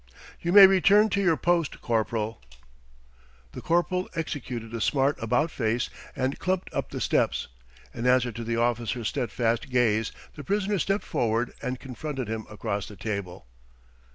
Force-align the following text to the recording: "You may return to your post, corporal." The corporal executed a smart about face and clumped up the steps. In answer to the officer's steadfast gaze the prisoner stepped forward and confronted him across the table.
"You 0.41 0.51
may 0.51 0.65
return 0.65 1.09
to 1.09 1.21
your 1.21 1.37
post, 1.37 1.79
corporal." 1.79 2.41
The 3.51 3.61
corporal 3.61 4.09
executed 4.15 4.73
a 4.73 4.81
smart 4.81 5.15
about 5.21 5.51
face 5.51 5.91
and 6.15 6.39
clumped 6.39 6.73
up 6.73 6.89
the 6.89 6.99
steps. 6.99 7.49
In 7.93 8.07
answer 8.07 8.31
to 8.31 8.43
the 8.43 8.55
officer's 8.57 9.09
steadfast 9.09 9.69
gaze 9.69 10.11
the 10.33 10.43
prisoner 10.43 10.79
stepped 10.79 11.05
forward 11.05 11.53
and 11.61 11.79
confronted 11.79 12.27
him 12.29 12.47
across 12.49 12.87
the 12.87 12.95
table. 12.95 13.45